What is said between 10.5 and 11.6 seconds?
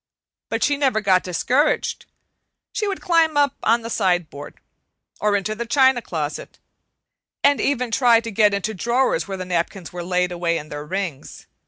in their rings.